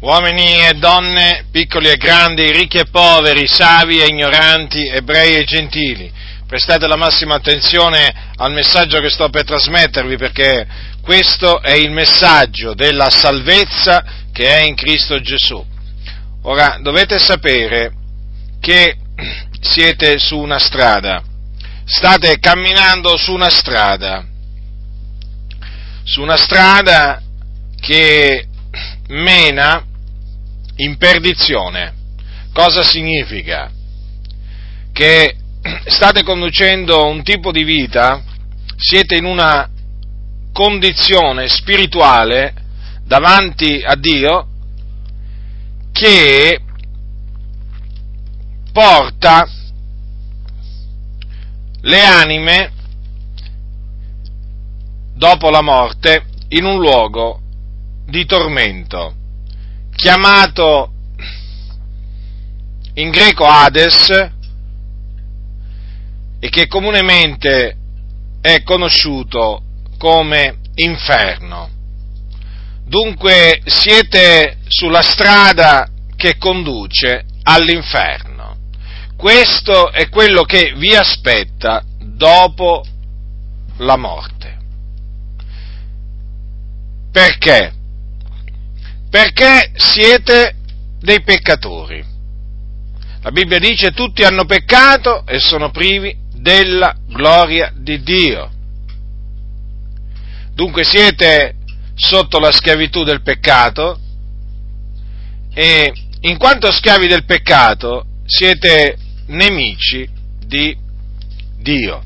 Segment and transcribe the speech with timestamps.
[0.00, 6.10] uomini e donne, piccoli e grandi, ricchi e poveri, savi e ignoranti, ebrei e gentili.
[6.46, 10.66] Prestate la massima attenzione al messaggio che sto per trasmettervi perché
[11.02, 15.64] questo è il messaggio della salvezza che è in Cristo Gesù.
[16.42, 17.92] Ora, dovete sapere
[18.58, 18.96] che
[19.60, 21.22] siete su una strada,
[21.84, 24.24] state camminando su una strada,
[26.04, 27.22] su una strada
[27.78, 28.46] che
[29.08, 29.84] mena
[30.80, 31.94] in perdizione.
[32.52, 33.70] Cosa significa?
[34.92, 35.36] Che
[35.86, 38.22] state conducendo un tipo di vita,
[38.76, 39.68] siete in una
[40.52, 42.54] condizione spirituale
[43.04, 44.46] davanti a Dio
[45.92, 46.60] che
[48.72, 49.46] porta
[51.82, 52.72] le anime
[55.14, 57.40] dopo la morte in un luogo
[58.06, 59.19] di tormento
[60.00, 60.92] chiamato
[62.94, 64.08] in greco Hades
[66.38, 67.76] e che comunemente
[68.40, 69.62] è conosciuto
[69.98, 71.68] come inferno.
[72.86, 78.56] Dunque siete sulla strada che conduce all'inferno.
[79.18, 82.82] Questo è quello che vi aspetta dopo
[83.76, 84.58] la morte.
[87.12, 87.74] Perché?
[89.10, 90.54] Perché siete
[91.00, 92.02] dei peccatori.
[93.22, 98.50] La Bibbia dice tutti hanno peccato e sono privi della gloria di Dio.
[100.54, 101.56] Dunque siete
[101.94, 103.98] sotto la schiavitù del peccato
[105.52, 110.08] e in quanto schiavi del peccato siete nemici
[110.46, 110.76] di
[111.58, 112.02] Dio.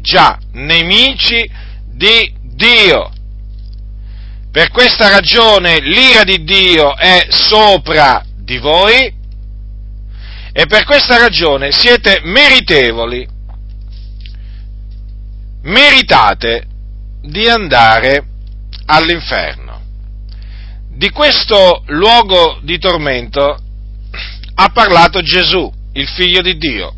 [0.00, 1.50] Già, nemici
[1.86, 3.10] di Dio.
[4.54, 9.12] Per questa ragione l'ira di Dio è sopra di voi
[10.52, 13.26] e per questa ragione siete meritevoli,
[15.62, 16.68] meritate
[17.20, 18.26] di andare
[18.86, 19.82] all'inferno.
[20.88, 23.58] Di questo luogo di tormento
[24.54, 26.94] ha parlato Gesù, il figlio di Dio,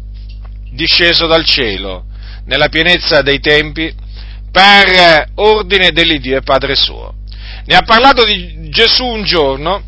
[0.73, 2.05] disceso dal cielo,
[2.45, 3.91] nella pienezza dei tempi,
[4.53, 7.15] per ordine dell'Iddio e Padre suo.
[7.67, 9.83] Ne ha parlato di Gesù un giorno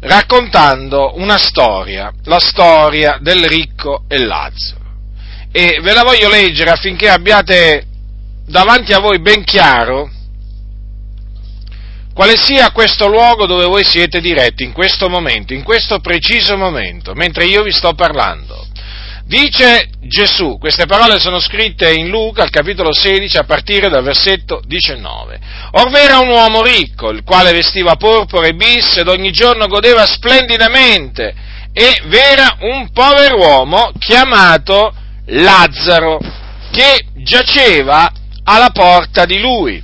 [0.00, 4.82] raccontando una storia, la storia del ricco e Lazzaro.
[5.50, 7.86] E ve la voglio leggere affinché abbiate
[8.46, 10.10] davanti a voi ben chiaro
[12.12, 17.12] quale sia questo luogo dove voi siete diretti in questo momento, in questo preciso momento,
[17.14, 18.66] mentre io vi sto parlando.
[19.26, 24.60] Dice Gesù, queste parole sono scritte in Luca al capitolo 16 a partire dal versetto
[24.66, 25.40] 19.
[25.72, 31.34] Orv'era un uomo ricco, il quale vestiva porpora e bis ed ogni giorno godeva splendidamente,
[31.72, 34.94] e v'era un pover'uomo chiamato
[35.26, 36.18] Lazzaro,
[36.70, 38.12] che giaceva
[38.44, 39.82] alla porta di lui,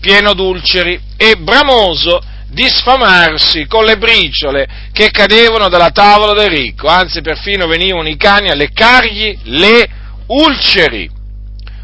[0.00, 6.88] pieno d'ulceri e bramoso di sfamarsi con le briciole che cadevano dalla tavola del ricco,
[6.88, 9.88] anzi perfino venivano i cani a leccargli le
[10.26, 11.08] ulceri.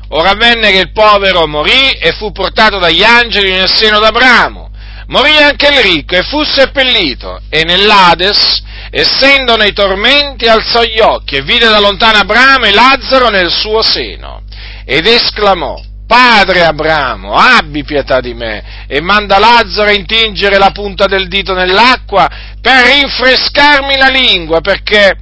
[0.09, 4.71] Ora avvenne che il povero morì e fu portato dagli angeli nel seno d'Abramo.
[5.09, 11.37] Morì anche il ricco e fu seppellito e nell'Ades, essendo nei tormenti, alzò gli occhi
[11.37, 14.43] e vide da lontano Abramo e Lazzaro nel suo seno
[14.85, 21.07] ed esclamò, Padre Abramo, abbi pietà di me e manda Lazzaro a intingere la punta
[21.07, 22.29] del dito nell'acqua
[22.61, 25.19] per rinfrescarmi la lingua perché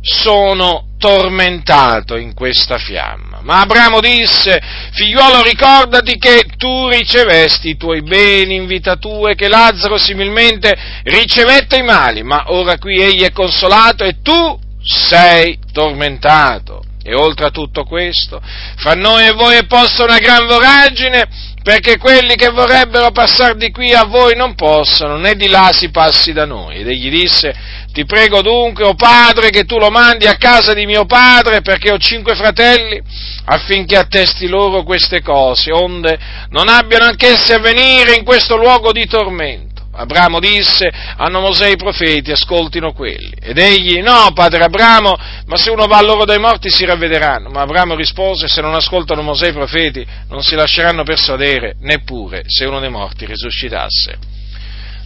[0.00, 3.40] sono tormentato in questa fiamma.
[3.42, 4.60] Ma Abramo disse,
[4.92, 10.74] figliuolo ricordati che tu ricevesti i tuoi beni in vita tua e che Lazzaro similmente
[11.04, 16.85] ricevette i mali, ma ora qui egli è consolato e tu sei tormentato.
[17.08, 18.42] E oltre a tutto questo,
[18.78, 21.28] fra noi e voi è posta una gran voragine,
[21.62, 25.90] perché quelli che vorrebbero passare di qui a voi non possono, né di là si
[25.90, 26.78] passi da noi.
[26.78, 27.54] Ed egli disse,
[27.92, 31.60] ti prego dunque, o oh padre, che tu lo mandi a casa di mio padre,
[31.60, 33.00] perché ho cinque fratelli,
[33.44, 36.18] affinché attesti loro queste cose, onde
[36.50, 39.65] non abbiano anch'essi a venire in questo luogo di tormento.
[39.96, 43.32] Abramo disse, hanno Mosè i profeti, ascoltino quelli.
[43.40, 45.16] Ed egli, no, padre Abramo,
[45.46, 47.48] ma se uno va a loro dai morti si ravvederanno.
[47.48, 52.66] Ma Abramo rispose, se non ascoltano Mosè i profeti non si lasceranno persuadere, neppure se
[52.66, 54.18] uno dei morti risuscitasse.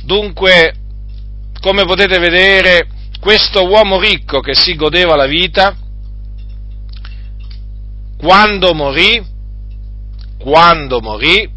[0.03, 0.75] Dunque,
[1.61, 2.89] come potete vedere,
[3.21, 5.77] questo uomo ricco che si godeva la vita,
[8.19, 9.23] quando morì,
[10.39, 11.49] quando morì,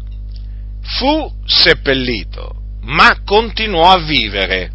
[0.82, 4.70] fu seppellito ma continuò a vivere.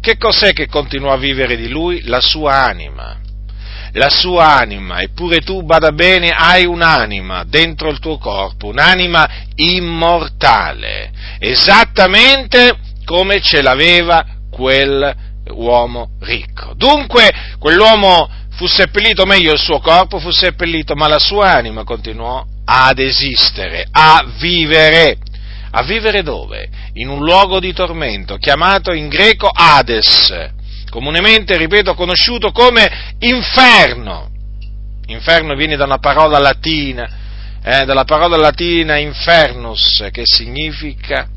[0.00, 2.02] Che cos'è che continuò a vivere di lui?
[2.04, 3.20] La sua anima.
[3.92, 11.12] La sua anima, eppure tu, bada bene, hai un'anima dentro il tuo corpo, un'anima immortale,
[11.38, 15.14] esattamente come ce l'aveva quel
[15.50, 16.74] uomo ricco.
[16.74, 22.44] Dunque, quell'uomo fu seppellito, meglio il suo corpo fu seppellito, ma la sua anima continuò
[22.64, 25.18] ad esistere, a vivere.
[25.76, 26.68] A vivere dove?
[26.94, 30.32] In un luogo di tormento, chiamato in greco Hades,
[30.88, 34.30] comunemente, ripeto, conosciuto come inferno.
[35.06, 37.10] Inferno viene da una parola latina,
[37.60, 41.28] eh, dalla parola latina infernus, che significa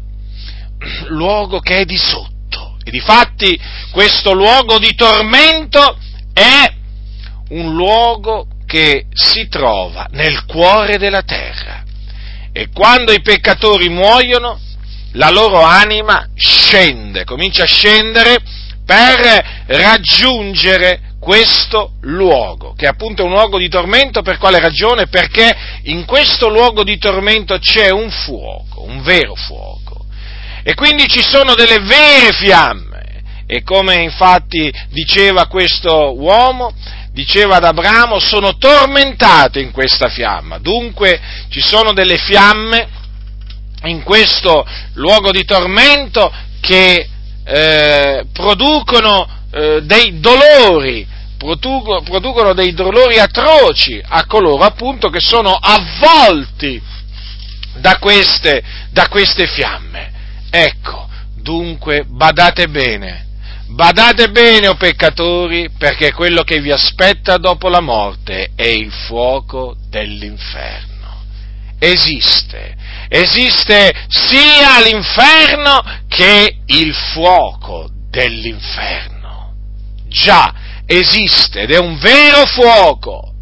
[1.10, 2.78] luogo che è di sotto.
[2.84, 3.60] E difatti
[3.90, 5.98] questo luogo di tormento
[6.32, 6.72] è
[7.50, 11.86] un luogo che si trova nel cuore della terra.
[12.58, 14.60] E quando i peccatori muoiono,
[15.12, 18.38] la loro anima scende, comincia a scendere
[18.84, 25.06] per raggiungere questo luogo, che è appunto un luogo di tormento, per quale ragione?
[25.06, 30.08] Perché in questo luogo di tormento c'è un fuoco, un vero fuoco,
[30.64, 36.74] e quindi ci sono delle vere fiamme, e come infatti diceva questo uomo,
[37.18, 40.60] diceva ad Abramo, sono tormentato in questa fiamma.
[40.60, 41.20] Dunque
[41.50, 42.88] ci sono delle fiamme
[43.86, 46.32] in questo luogo di tormento
[46.62, 47.10] che
[47.44, 51.08] eh, producono eh, dei dolori,
[51.40, 56.80] producono, producono dei dolori atroci a coloro appunto che sono avvolti
[57.78, 58.62] da queste,
[58.92, 60.12] da queste fiamme.
[60.52, 63.27] Ecco, dunque badate bene
[63.70, 68.92] Badate bene, o oh peccatori, perché quello che vi aspetta dopo la morte è il
[68.92, 70.96] fuoco dell'inferno.
[71.78, 72.76] Esiste,
[73.10, 79.54] esiste sia l'inferno che il fuoco dell'inferno.
[80.08, 80.54] Già,
[80.86, 83.34] esiste ed è un vero fuoco.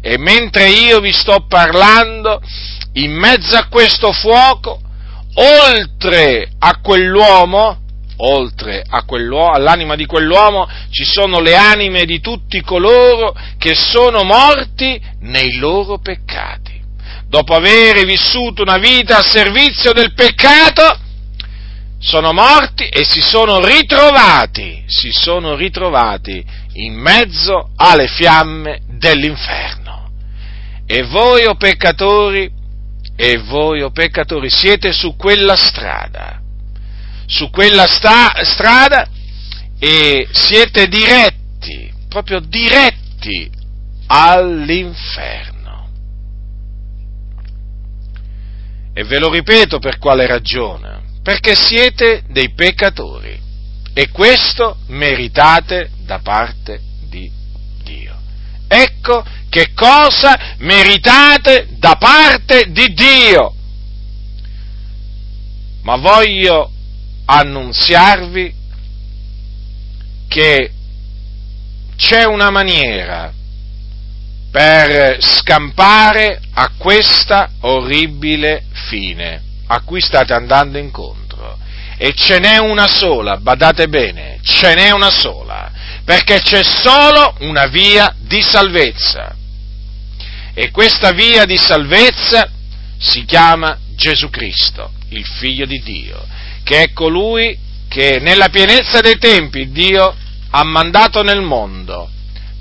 [0.00, 2.40] E mentre io vi sto parlando,
[2.94, 4.80] in mezzo a questo fuoco,
[5.34, 7.80] oltre a quell'uomo,
[8.20, 15.56] oltre all'anima di quell'uomo ci sono le anime di tutti coloro che sono morti nei
[15.56, 16.78] loro peccati.
[17.26, 20.98] Dopo aver vissuto una vita a servizio del peccato,
[21.98, 26.44] sono morti e si sono ritrovati, si sono ritrovati
[26.74, 30.10] in mezzo alle fiamme dell'inferno.
[30.86, 32.50] E voi, o oh peccatori,
[33.14, 36.39] e voi, o oh peccatori, siete su quella strada
[37.30, 39.08] su quella sta- strada
[39.78, 43.48] e siete diretti, proprio diretti
[44.08, 45.88] all'inferno.
[48.92, 51.02] E ve lo ripeto per quale ragione?
[51.22, 53.38] Perché siete dei peccatori
[53.94, 57.30] e questo meritate da parte di
[57.84, 58.18] Dio.
[58.66, 63.54] Ecco che cosa meritate da parte di Dio.
[65.82, 66.72] Ma voglio
[67.30, 68.52] annunziarvi
[70.26, 70.72] che
[71.96, 73.32] c'è una maniera
[74.50, 81.56] per scampare a questa orribile fine a cui state andando incontro.
[81.96, 85.70] E ce n'è una sola, badate bene, ce n'è una sola,
[86.04, 89.36] perché c'è solo una via di salvezza.
[90.52, 92.50] E questa via di salvezza
[92.98, 99.18] si chiama Gesù Cristo, il Figlio di Dio che è colui che nella pienezza dei
[99.18, 100.14] tempi Dio
[100.50, 102.08] ha mandato nel mondo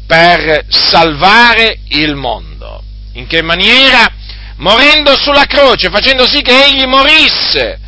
[0.07, 2.83] per salvare il mondo.
[3.13, 4.11] In che maniera?
[4.57, 7.79] Morendo sulla croce, facendo sì che egli morisse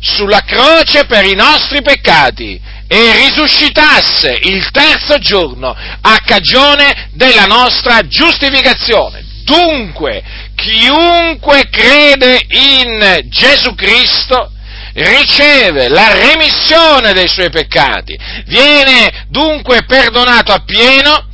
[0.00, 8.06] sulla croce per i nostri peccati e risuscitasse il terzo giorno a cagione della nostra
[8.06, 9.24] giustificazione.
[9.44, 10.22] Dunque,
[10.54, 14.52] chiunque crede in Gesù Cristo
[15.02, 21.28] riceve la remissione dei suoi peccati, viene dunque perdonato appieno,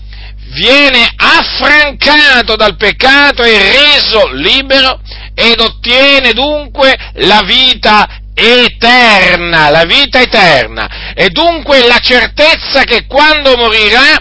[0.52, 5.00] viene affrancato dal peccato e reso libero
[5.34, 13.56] ed ottiene dunque la vita eterna, la vita eterna, e dunque la certezza che quando
[13.56, 14.16] morirà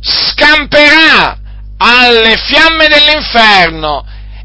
[0.00, 1.38] scamperà
[1.78, 4.04] alle fiamme dell'inferno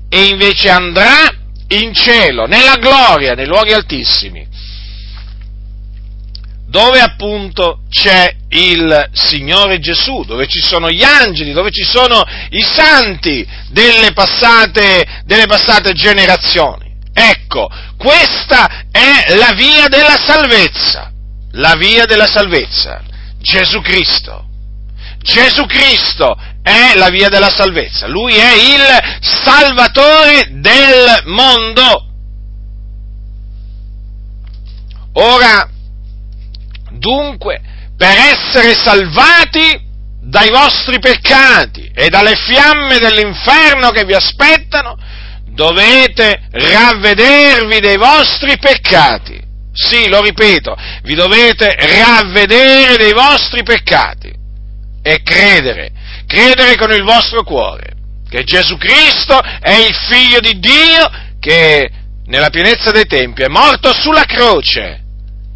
[0.10, 4.48] e invece andrà in cielo, nella gloria, nei luoghi altissimi,
[6.68, 12.62] dove appunto c'è il Signore Gesù, dove ci sono gli angeli, dove ci sono i
[12.62, 16.94] santi delle passate, delle passate generazioni.
[17.14, 21.12] Ecco, questa è la via della salvezza,
[21.54, 23.02] la via della salvezza,
[23.40, 24.44] Gesù Cristo.
[25.26, 32.06] Gesù Cristo è la via della salvezza, Lui è il Salvatore del mondo.
[35.14, 35.68] Ora,
[36.92, 37.60] dunque,
[37.98, 39.82] per essere salvati
[40.22, 44.96] dai vostri peccati e dalle fiamme dell'inferno che vi aspettano,
[45.50, 49.42] dovete ravvedervi dei vostri peccati.
[49.74, 54.35] Sì, lo ripeto, vi dovete ravvedere dei vostri peccati
[55.08, 55.92] e credere,
[56.26, 57.94] credere con il vostro cuore
[58.28, 61.92] che Gesù Cristo è il figlio di Dio che
[62.26, 65.04] nella pienezza dei tempi è morto sulla croce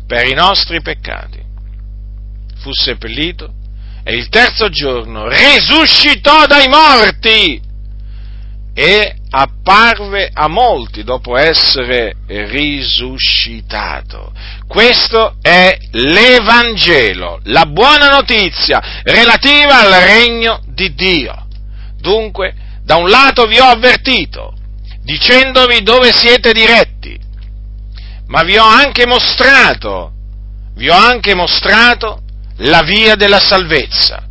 [0.06, 1.42] per i nostri peccati.
[2.60, 3.52] Fu seppellito
[4.04, 7.60] e il terzo giorno risuscitò dai morti
[8.76, 14.32] e apparve a molti dopo essere risuscitato.
[14.68, 21.46] Questo è l'Evangelo, la buona notizia relativa al regno di Dio.
[22.00, 24.54] Dunque, da un lato vi ho avvertito,
[25.04, 27.20] dicendovi dove siete diretti,
[28.28, 30.14] ma vi ho anche mostrato,
[30.76, 32.22] vi ho anche mostrato
[32.58, 34.26] la via della salvezza.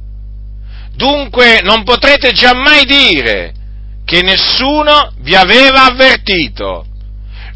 [0.92, 3.54] Dunque non potrete giammai dire
[4.08, 6.86] che nessuno vi aveva avvertito.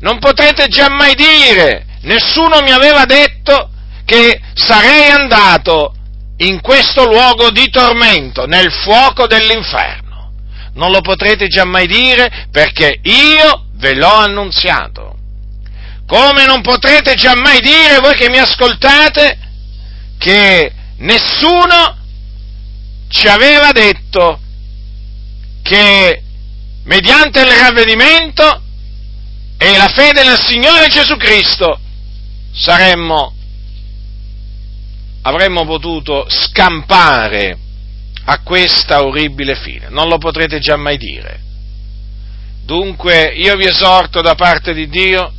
[0.01, 3.71] Non potrete giammai dire, nessuno mi aveva detto
[4.05, 5.95] che sarei andato
[6.37, 10.33] in questo luogo di tormento, nel fuoco dell'inferno.
[10.75, 15.17] Non lo potrete giammai dire perché io ve l'ho annunziato.
[16.07, 19.39] Come non potrete giammai dire, voi che mi ascoltate,
[20.19, 21.97] che nessuno
[23.09, 24.39] ci aveva detto
[25.63, 26.25] che
[26.85, 28.63] mediante il ravvedimento
[29.57, 31.79] e la fede nel Signore Gesù Cristo
[32.53, 33.35] saremmo,
[35.23, 37.59] avremmo potuto scampare
[38.25, 39.89] a questa orribile fine.
[39.89, 41.41] Non lo potrete già mai dire.
[42.65, 45.33] Dunque io vi esorto da parte di Dio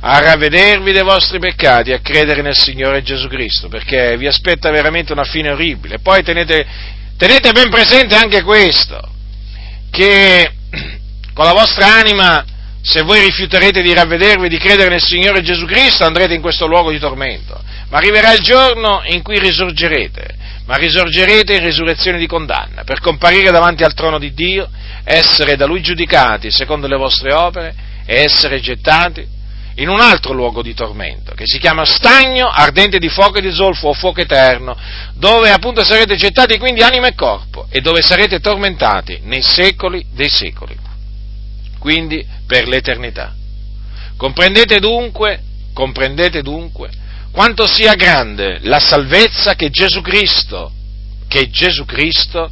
[0.00, 5.12] a ravvedervi dei vostri peccati a credere nel Signore Gesù Cristo, perché vi aspetta veramente
[5.12, 5.98] una fine orribile.
[5.98, 6.66] Poi tenete,
[7.16, 9.16] tenete ben presente anche questo,
[9.90, 10.52] che
[11.32, 12.44] con la vostra anima,
[12.82, 16.90] se voi rifiuterete di ravvedervi, di credere nel Signore Gesù Cristo, andrete in questo luogo
[16.90, 17.60] di tormento.
[17.90, 23.50] Ma arriverà il giorno in cui risorgerete, ma risorgerete in risurrezione di condanna, per comparire
[23.50, 24.68] davanti al trono di Dio,
[25.04, 29.36] essere da Lui giudicati secondo le vostre opere e essere gettati
[29.78, 33.52] in un altro luogo di tormento, che si chiama stagno ardente di fuoco e di
[33.52, 34.76] zolfo o fuoco eterno,
[35.14, 40.28] dove appunto sarete gettati quindi anima e corpo e dove sarete tormentati nei secoli dei
[40.28, 40.76] secoli,
[41.78, 43.34] quindi per l'eternità.
[44.16, 45.42] Comprendete dunque,
[45.72, 46.90] comprendete dunque
[47.30, 50.72] quanto sia grande la salvezza che Gesù Cristo,
[51.28, 52.50] che Gesù Cristo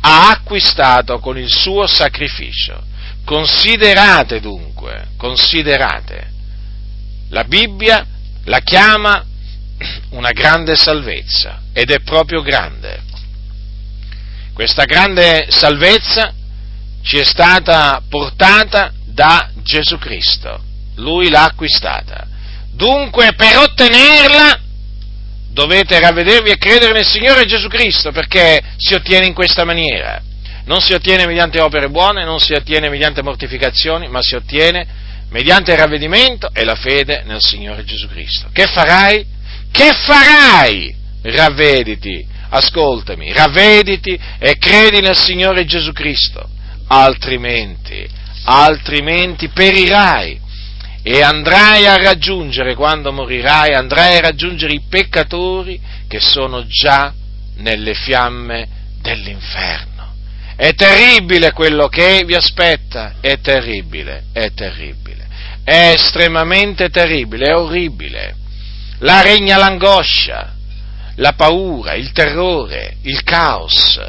[0.00, 2.82] ha acquistato con il suo sacrificio.
[3.24, 6.34] Considerate dunque, considerate
[7.30, 8.06] la Bibbia
[8.44, 9.24] la chiama
[10.10, 13.02] una grande salvezza ed è proprio grande.
[14.52, 16.32] Questa grande salvezza
[17.02, 20.62] ci è stata portata da Gesù Cristo,
[20.96, 22.26] Lui l'ha acquistata.
[22.72, 24.60] Dunque per ottenerla
[25.50, 30.22] dovete ravvedervi e credere nel Signore Gesù Cristo perché si ottiene in questa maniera.
[30.64, 34.86] Non si ottiene mediante opere buone, non si ottiene mediante mortificazioni, ma si ottiene
[35.30, 38.48] mediante il ravvedimento e la fede nel Signore Gesù Cristo.
[38.52, 39.26] Che farai?
[39.70, 40.94] Che farai?
[41.22, 46.48] Ravvediti, ascoltami, ravvediti e credi nel Signore Gesù Cristo,
[46.86, 48.06] altrimenti,
[48.44, 50.40] altrimenti perirai
[51.02, 57.14] e andrai a raggiungere, quando morirai, andrai a raggiungere i peccatori che sono già
[57.58, 58.68] nelle fiamme
[59.00, 60.14] dell'inferno.
[60.56, 65.15] È terribile quello che vi aspetta, è terribile, è terribile,
[65.66, 68.36] è estremamente terribile, è orribile.
[68.98, 70.54] Là regna l'angoscia,
[71.16, 74.00] la paura, il terrore, il caos.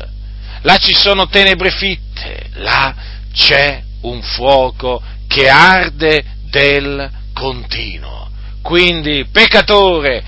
[0.62, 2.94] Là ci sono tenebre fitte, là
[3.34, 8.30] c'è un fuoco che arde del continuo.
[8.62, 10.24] Quindi, peccatore,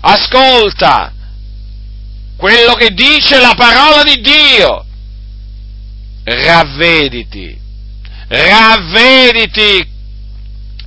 [0.00, 1.14] ascolta
[2.36, 4.84] quello che dice la parola di Dio
[6.24, 7.58] ravvediti,
[8.28, 9.92] ravvediti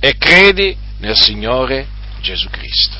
[0.00, 1.86] e credi nel Signore
[2.20, 2.97] Gesù Cristo.